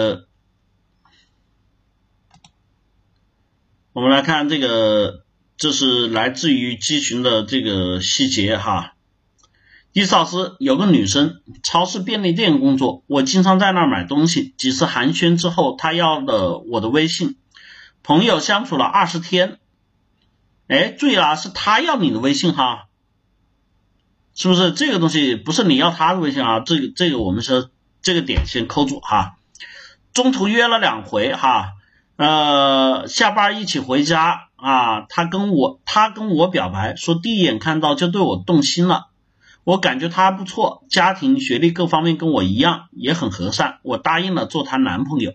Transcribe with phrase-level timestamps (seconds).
[0.00, 0.26] 呃，
[3.92, 5.24] 我们来看这个，
[5.58, 8.94] 这是来自于机群的这个细节哈。
[9.92, 14.54] 伊斯老师有个女生，超市便利店工作，我经常在那儿买东西。
[14.56, 17.36] 几次寒暄之后，她要了我的微信，
[18.02, 19.58] 朋友相处了二十天。
[20.68, 22.88] 哎，注意了，是她要你的微信哈，
[24.34, 24.72] 是不是？
[24.72, 27.68] 这个东西不是你要她的微信啊，这个这个我们说
[28.00, 29.36] 这个点先扣住哈。
[30.12, 31.72] 中途约了两回哈，
[32.16, 39.06] 呃，下班一起回家啊，他跟我他跟我表白说第一眼看到就对我动心了。
[39.64, 43.78] 我感觉他不错，家庭、学历各方面跟我一样，也很和善。
[43.82, 45.34] 我答应了做他男朋友。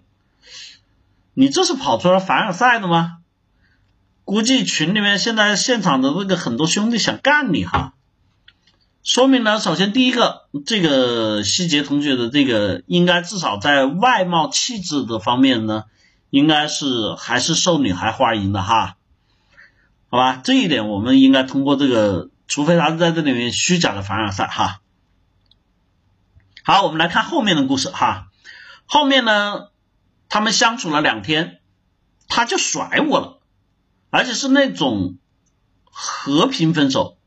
[1.33, 3.17] 你这是跑出来凡尔赛的吗？
[4.23, 7.93] 估计群里面现在现场的这个很多兄弟想干你哈。
[9.05, 15.83] 说明呢，首先第一个，这个希杰同学的这个应该至少在外貌气质的方面呢，
[16.31, 18.97] 应该是还是受女孩欢迎的哈。
[20.09, 22.29] 好吧，这一点我们应该通过这个。
[22.47, 24.79] 除非他是在这里面虚假的凡尔赛哈。
[26.63, 28.27] 好，我们来看后面的故事哈。
[28.85, 29.69] 后面呢，
[30.29, 31.59] 他们相处了两天，
[32.27, 33.39] 他就甩我了，
[34.11, 35.17] 而且是那种
[35.85, 37.17] 和平分手。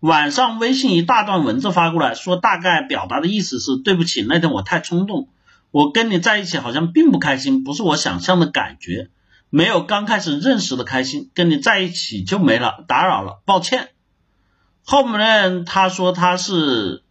[0.00, 5.28] 晚上微信一大段文字发过来，说大概表达的意思是对不起，那天我太冲动，
[5.72, 9.10] 我跟你在一起好像并不开心，不是我想象的感觉，
[9.50, 13.88] 没有刚开始认识的开心，跟你在一起就没了，打扰了，抱歉。
[14.84, 17.02] 后面他说他是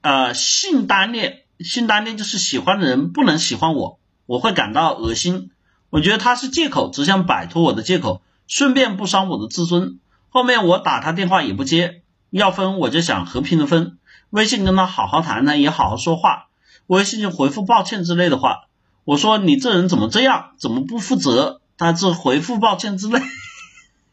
[0.00, 5.50] 呃性单恋，性单恋就是喜欢的人不能喜欢我，我会感到恶心。
[5.90, 9.98] 我觉得他是借口，只想摆脱我的借口，顺便不伤我的自尊。
[10.36, 13.96] 后面我打他电话也不接，要分我就想和平的分，
[14.28, 16.48] 微信跟他好好谈谈，也好好说话，
[16.86, 18.64] 微信就回复抱歉之类的话。
[19.04, 21.62] 我说你这人怎么这样，怎么不负责？
[21.78, 23.22] 他这回复抱歉之类。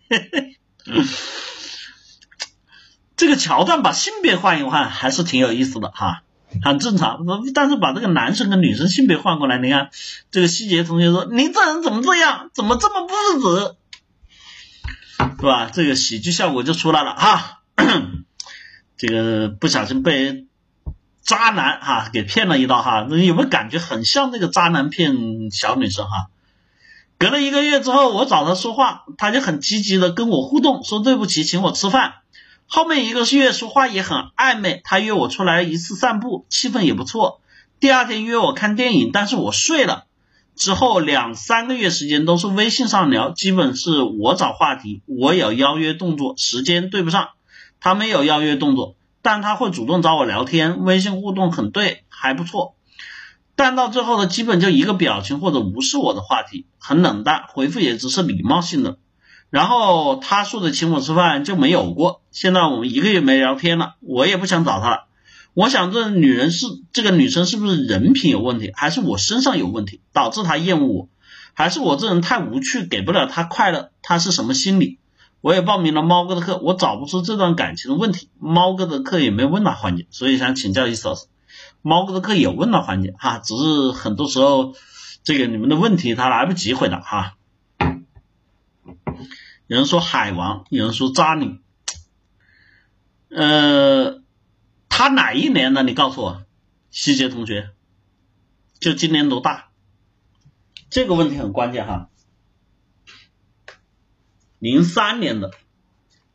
[3.18, 6.22] 这个桥段把性别换一换还是挺有意思的哈，
[6.64, 7.18] 很正常。
[7.53, 9.90] 但是把这个男生跟女生性别换过来，你看
[10.31, 12.50] 这个细节同学说：“你这人怎么这样？
[12.53, 13.76] 怎么这么不负责？
[15.39, 17.59] 是吧？”这个喜剧效果就出来了哈。
[18.97, 20.45] 这个不小心被
[21.22, 25.16] 渣男哈给骗了一刀哈，有没有感觉很像那个渣男骗
[25.51, 26.29] 小女生哈？
[27.17, 32.16] 隔了一个月之后，我找他说话，他就很积极的跟我互动，说对不起，请我吃饭。
[32.67, 37.41] 后面一个月说话也很暧昧，他约我出来一次散步，气氛也不错。
[37.79, 40.05] 第二天约我看电影，但是我睡了。
[40.56, 47.30] 之后两三个月时间都是微信上聊，基本是我找话题，我有邀约动作，时间对不上。
[47.80, 52.75] 他没有邀约动作，但他会主动找我聊天，微信互动很对，还不错。
[53.56, 58.97] 但到最后呢，基本就一个表情或者无视我的话题，很冷淡，回复也只是礼貌性的。
[59.50, 65.08] 然后他说的请我吃饭就没有过，现在我们一个月没聊天了，我也不想找他了。
[65.53, 71.09] 我想这女人是这个女生是不是人品有问题，还是我身上有问题导致她厌恶我，
[71.53, 73.91] 还是我这人太无趣给不了她快乐？
[74.02, 74.97] 她是什么心理？
[75.41, 78.30] 我也报名了猫哥的课，我找不出这段感情的问题。
[78.40, 81.28] 猫哥的课也没问答环节，所以想请教一思老师，
[81.81, 84.74] 猫哥的课有问答环节哈，只是很多时候
[85.24, 87.34] 这个你们的问题他来不及回答哈。
[89.68, 91.59] 有人说海王，有人说渣女，
[93.30, 94.22] 呃，
[94.96, 95.81] 他哪一年的？
[95.81, 96.46] 你告诉我，
[96.92, 97.72] 希杰同学，
[98.80, 99.72] 就今年多大？
[100.92, 102.12] 这个问题很关键哈。
[104.59, 105.52] 零三年的，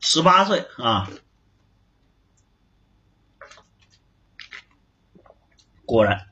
[0.01, 1.09] 十八岁啊，
[5.87, 6.27] 果然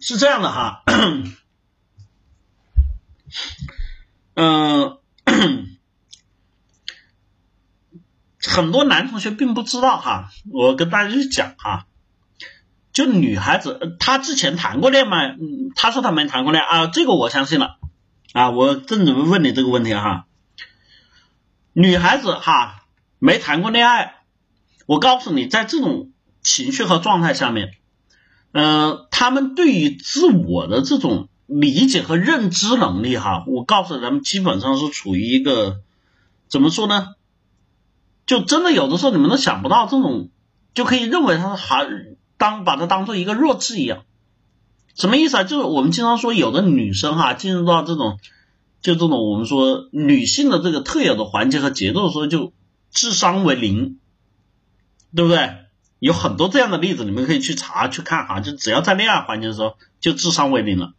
[0.00, 0.82] 是这样的哈。
[4.34, 4.98] 嗯，
[8.48, 11.86] 很多男同学并不知道哈，我跟大家去讲哈，
[12.92, 17.78] 就女孩子她之前谈过恋爱，嗯，她说她没谈过恋爱啊，这个我相信了
[18.32, 20.26] 啊，我正准备问你这个问题哈，
[21.72, 22.86] 女孩子哈
[23.18, 24.16] 没谈过恋爱，
[24.86, 27.70] 我告诉你，在这种情绪和状态下面，
[28.52, 31.28] 嗯，他们对于自我的这种。
[31.46, 35.82] 理解和认知能力哈，我告诉咱们基本上是处于一个
[36.48, 37.08] 怎么说呢？
[38.26, 40.30] 就真的有的时候你们都想不到这种，
[40.74, 41.86] 就可以认为他还
[42.36, 44.04] 当把它当做一个弱智一样，
[44.94, 45.44] 什么意思啊？
[45.44, 48.18] 就是我们经常说有的女生哈进入到这种
[48.80, 52.52] 就这种我们说女性的这个特有的环节和节奏的时候，就
[52.90, 53.98] 智商为零，
[55.14, 55.50] 对不对？
[56.00, 60.92] 有很多这样的例子，你们可以去查去看哈，就只要在恋爱环节的时候，就智商为零了。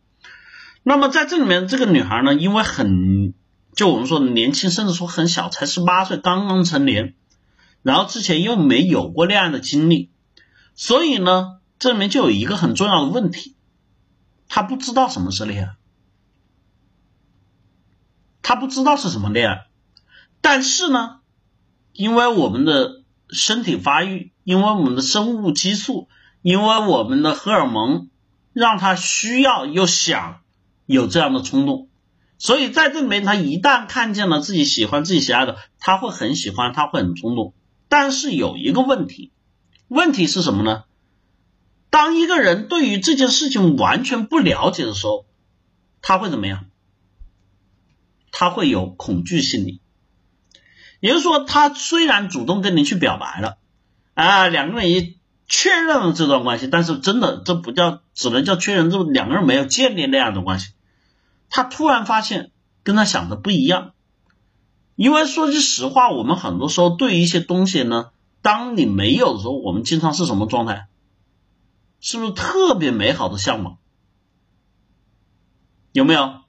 [0.82, 3.36] 那么在这里面，这个女孩呢，因为很
[3.76, 7.14] 就我们说的年轻，甚至说很小，才十八岁，刚刚成年，
[7.84, 10.10] 然后之前又没有过恋爱的经历，
[10.76, 13.56] 所以呢，这里面就有一个很重要的问题，
[14.48, 15.76] 他不知道什么是恋爱，
[18.42, 19.68] 他不知道是什么恋爱，
[20.40, 21.20] 但是呢，
[21.92, 26.08] 因为我们的身体发育，因为我们的生物激素，
[26.42, 28.10] 因为我们的荷尔蒙，
[28.54, 30.40] 让他需要又想
[30.86, 31.90] 有这样的冲动。
[32.38, 37.54] 所以在这里面，他一旦看见了自己喜欢、自己喜爱的，他会很喜欢，他会很冲动。
[37.88, 39.32] 但是有一个问题，
[39.88, 40.84] 问题是什么呢？
[41.90, 45.26] 当一个人对于这件事情完全不了解的时候，
[46.02, 46.66] 他会怎么样？
[48.32, 49.80] 他会有恐惧心理。
[51.00, 53.58] 也就是说，他虽然主动跟你去表白了，
[54.14, 55.14] 啊，两个人也
[55.48, 60.74] 确认了这段关系，但是真的这不叫，只能叫确认，这两个人没有建立那样的关系。
[61.50, 62.52] 他突然发现
[62.84, 63.94] 跟他想的不一样，
[64.96, 68.12] 因为说句实话，我们很多时候对一些东西呢，
[68.42, 70.88] 当你没有的时候，我们经常是什么状态？
[72.00, 73.78] 是不是特别美好的向往？
[75.92, 76.42] 有没有？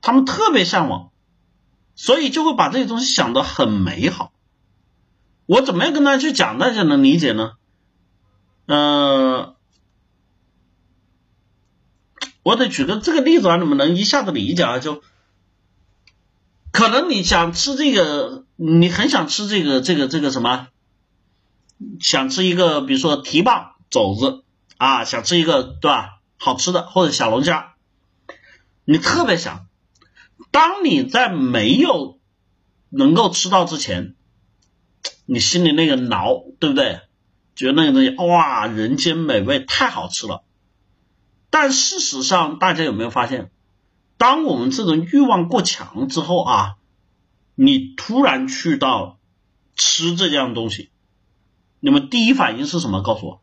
[0.00, 1.10] 他们特别向往，
[1.94, 4.32] 所以就会把这些东西想的很美好。
[5.46, 7.52] 我怎么样跟大家去讲，大家能理解呢？
[8.66, 9.51] 嗯。
[12.42, 14.78] 我得举个这个例子啊，你们能一下子理解啊？
[14.78, 15.02] 就
[16.70, 20.68] 可能你想吃这个，你很想吃这个这个这个什么？
[22.00, 24.44] 想吃一个，比如说蹄膀、肘子
[24.76, 26.20] 啊，想吃一个对吧？
[26.38, 27.74] 好吃的或者小龙虾，
[28.84, 29.66] 你特别想。
[30.50, 32.18] 当你在没有
[32.90, 34.16] 能够吃到之前，
[35.24, 37.00] 你心里那个挠，对不对？
[37.54, 40.42] 觉得那个东西哇，人间美味，太好吃了。
[41.52, 43.50] 但事实上，大家有没有发现，
[44.16, 46.76] 当我们这种欲望过强之后啊，
[47.54, 49.18] 你突然去到
[49.76, 50.90] 吃这样东西，
[51.78, 53.02] 你们第一反应是什么？
[53.02, 53.42] 告诉我，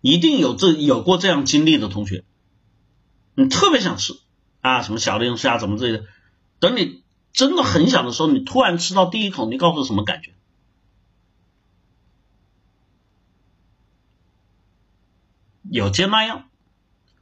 [0.00, 2.24] 一定有这有过这样经历的同学，
[3.34, 4.14] 你特别想吃
[4.60, 6.04] 啊，什么小龙虾怎么之类的，
[6.60, 7.02] 等你
[7.32, 10.37] 真的很想的时候，你突然吃到第一口，你告诉我什么感觉？
[15.70, 16.48] 有些那样，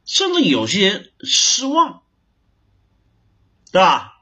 [0.05, 2.01] 甚至有些失望，
[3.71, 4.13] 对吧？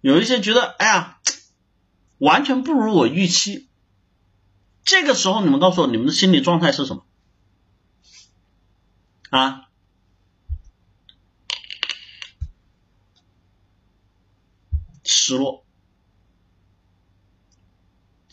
[0.00, 1.20] 有一些觉得，哎呀，
[2.18, 3.66] 完全不如我预期。
[4.84, 7.04] 这个时候，你们告诉我，你们的心理状态是什么？
[9.30, 9.62] 啊？
[15.02, 15.64] 失落，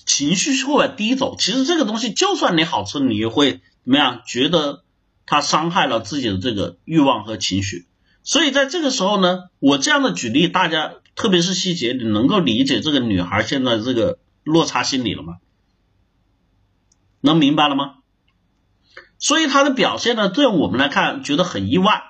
[0.06, 1.36] 情绪会往低走。
[1.36, 4.22] 其实这个东西，就算你好吃，你也会怎么样？
[4.28, 4.84] 觉得。
[5.25, 7.88] 他伤害了自己的这个欲望和情绪，
[8.24, 15.38] 所以在这个时候呢，我这样的举例，大家特别是细节，你能够理解这个女孩现在这个落差心理了吗？
[17.22, 17.96] 能明白了吗？
[19.18, 22.04] 所以她的表现呢，对我们来看觉得很意外，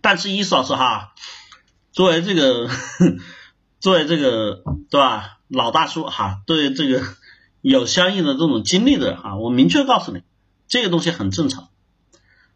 [0.00, 1.14] 但是意思老师哈，
[1.90, 2.70] 作为这个
[3.80, 7.02] 作为这个对吧老大叔哈，对这个
[7.60, 10.22] 有相应的这种经历的人哈，我明确告诉你，
[10.68, 11.68] 这个东西很正常。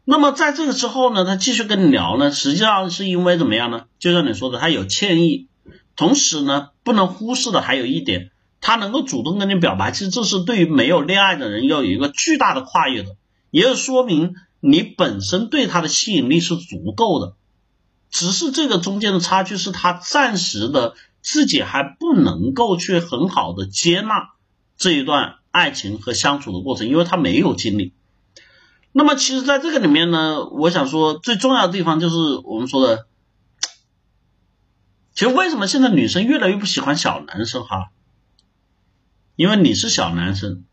[0.03, 3.85] 那么在这个之后呢，他继续跟你聊呢，实际上是因为怎么样呢？
[3.99, 5.47] 就像你说的，他有歉意，
[5.95, 13.15] 同时呢，不能忽视的还有一点，他能够主动跟你表白，其实这是对于没有恋爱的人要有一个巨大的跨越的，
[13.51, 17.35] 也就说明你本身对他的吸引力是足够的，
[18.09, 24.31] 只是这个中间的差距是他暂时的自己还不能够去很好的接纳
[24.77, 27.93] 这一段爱情和相处的过程，因为他没有经历。
[28.93, 33.07] 那么其实，在这个里面呢，我想说最重要的地方就是我们说的，
[35.13, 37.91] 其实为什么现在女生越来越不喜欢小男生哈？
[39.37, 40.65] 因为你是小男生，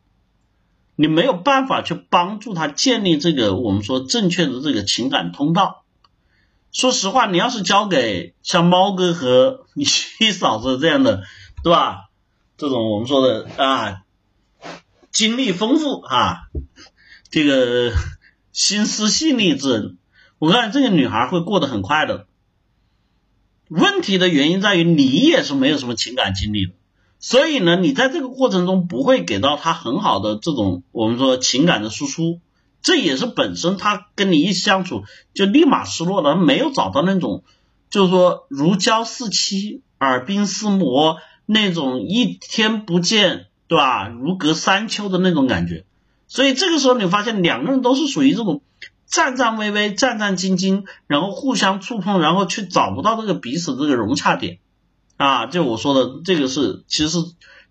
[0.96, 5.84] 你没有办法去帮助他建立这个我们说正确的这个情感通道。
[6.72, 11.22] 说实话，你要是交给像猫哥和你嫂子这样的，
[11.62, 12.10] 对吧？
[12.56, 14.02] 这种我们说的啊，
[15.12, 16.48] 经历丰富哈。
[17.30, 17.92] 这个
[18.52, 19.98] 心思细腻之人，
[20.38, 22.26] 我看这个女孩会过得很快乐。
[23.68, 26.72] 问题的原因在于你也是没有什么情感经历的，
[27.18, 32.40] 所以呢，你在这个过程中不会给到她很好的这种我们说情感的输出，
[32.80, 35.04] 这也是本身她跟你一相处
[35.34, 37.44] 就立马失落了，没有找到那种
[37.90, 44.08] 就是说如胶似漆、耳鬓厮磨、那种一天不见，对吧？
[44.08, 45.84] 如隔三秋的那种感觉。
[46.28, 48.62] 所以这个时候你发现两个人都是属于这种
[49.06, 54.58] 战战巍巍、战战兢兢，然后互相触碰，然后却找不到这个彼此这个融洽点
[55.16, 55.46] 啊。
[55.46, 57.18] 就我说的这个是，其实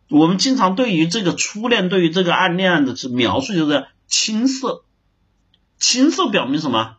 [0.09, 4.83] 我们经常对于这个初恋、对于这个暗恋的描述就是青涩。
[5.79, 6.97] 青涩表明什么？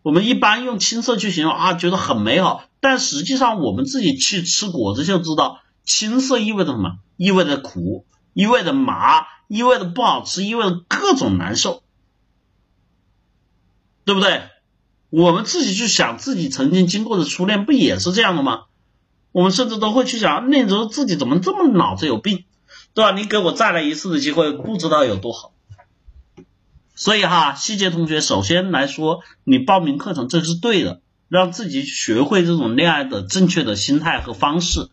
[0.00, 2.64] 我们一般用青涩去形容啊，觉得很美好。
[2.80, 7.00] 但实际上，我们自己去吃果子就知道，青涩意味着什么？
[7.18, 11.82] 意味着苦，意味着麻，意味着不好吃，意味着各种难受，
[14.04, 14.42] 对不对？
[15.10, 18.64] 我们自己去想自己曾经经过的初恋，不也是这样的吗？
[19.32, 22.44] 我们甚至都会去想，那时候自己怎么这么脑子有病，
[22.94, 23.12] 对吧？
[23.12, 25.52] 你给我再来一次的机会，不知道有多好。
[26.94, 34.88] 所以哈，希杰同学，首先来说，你报名课程这是对的，让自己学会这种恋爱的正确的心态和方式。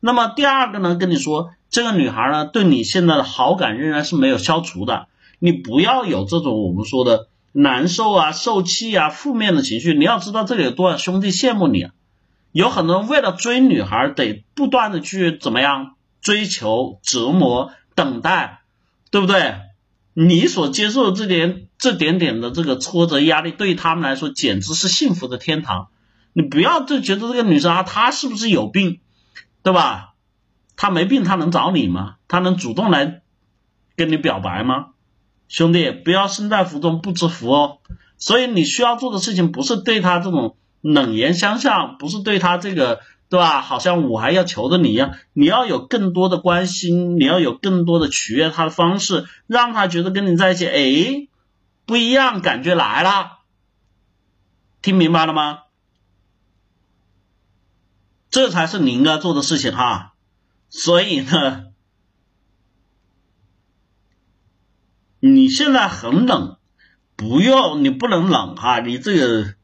[0.00, 9.94] 那么第二个呢，跟你说，这个女孩呢，对你现在的好感仍然是没有消除的，你不要有这种我们说的难受啊、受气啊、负面的情绪。
[9.94, 11.88] 你要知道这里有多少兄弟羡慕你，
[12.52, 18.60] 有很多人为了追女孩，得不断的去怎么样追求、折磨、等待，
[19.10, 19.54] 对不对？
[20.14, 25.88] 你所接受的这点这点点的这个挫折压力，对于他们来说简直是幸福的天堂。
[26.32, 28.98] 你不要就觉得这个女生啊，她是不是有病，
[29.62, 30.14] 对吧？
[30.76, 32.16] 他没病，他能找你吗？
[32.28, 33.22] 他能主动来
[33.96, 34.90] 跟你表白吗？
[35.48, 37.78] 兄弟，不要身在福中不知福哦。
[38.16, 43.00] 所以你需要做的事情，不是对他这种冷言相向，不是对他这个。
[43.30, 43.60] 对吧？
[43.60, 51.28] 好像我还要求着你一样，你要有更多的关心，你要有更多的取悦他的方式，让他觉得跟你在一起，哎，
[51.84, 53.40] 不一样，感觉来了，
[54.80, 55.58] 听明白了吗？
[58.30, 60.14] 这才是你应该做的事情哈。
[60.70, 61.66] 所以呢，
[65.20, 66.56] 你现在很冷，
[67.16, 69.54] 不用，你不能冷哈，你这个，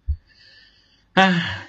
[1.12, 1.60] 哎。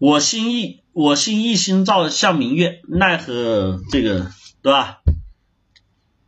[0.00, 4.30] 我心意，我心一心照向明月，奈何这个，
[4.62, 5.00] 对吧？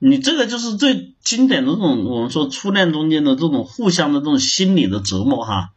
[0.01, 5.73] 你这个就是最经典的这种，我们说初恋中间的这种互相的这种心理的折磨哈。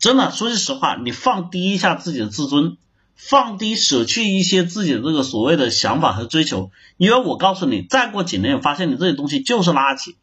[0.00, 2.78] 真的，说句实话，你放低一下自己的自尊，
[3.14, 10.16] 放低舍去一些自己的这个所谓的想法和追求，因为我告诉你，再过几年，发现你这些东西就是垃圾，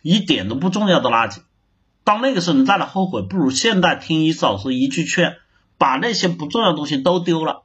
[0.00, 1.40] 一点都不重要的垃圾。
[2.04, 5.36] 到那个时候，你再来后悔，不如现在听一次老师一句劝。
[5.80, 7.62] 把那些不重要的东西都丢了，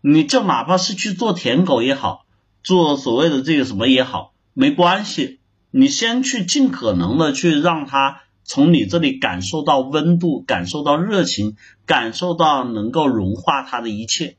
[0.00, 2.24] 你就哪怕是去做舔狗也好，
[2.62, 5.40] 做所谓的这个什么也好，没关系。
[5.72, 14.36] 你先去尽可能的去让他从你这里感受到温度，感受到热情，感受到能够融化他的一切，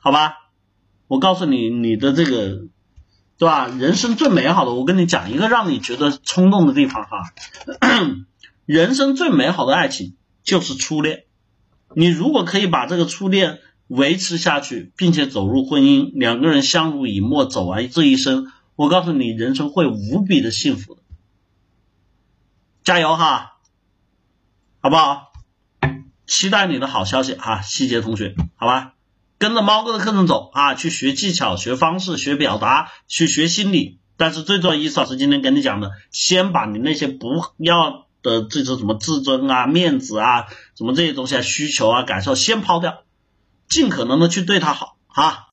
[0.00, 0.38] 好吧？
[1.08, 2.62] 我告诉你，你的这个，
[3.36, 3.68] 对吧？
[3.68, 7.32] 人生最美好的，我跟你讲一个让你觉得冲动的地方哈。
[8.64, 11.24] 人生最美好的爱情就是初恋。
[11.94, 21.01] 你如果可以把这个初恋维持下去，并且走入婚姻，两个人相濡以沫，走完这一生，我告诉你，人生会无比的幸福的。
[22.84, 23.58] 加油哈，
[24.80, 25.32] 好不好？
[26.26, 28.94] 期待你的好消息哈，希杰同学，好吧？
[29.38, 33.98] 跟着猫哥的课程走啊，去学技巧、学方式、学表达、去学心理。
[34.16, 38.06] 但是最重要，伊老师今天跟你讲的，先把你那些不要。
[38.22, 40.46] 的这种什么自尊啊、面子啊、
[40.78, 43.02] 什么这些东西啊、需求啊、感受，先抛掉，
[43.68, 45.48] 尽可能的去对他好哈。